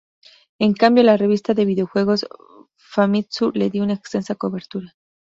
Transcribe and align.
En 0.57 0.73
cambio, 0.73 1.03
la 1.03 1.15
revista 1.15 1.53
de 1.53 1.63
videojuegos 1.63 2.25
"Famitsu" 2.75 3.51
le 3.53 3.69
dio 3.69 3.83
una 3.83 3.93
extensa 3.93 4.33
cobertura. 4.33 4.95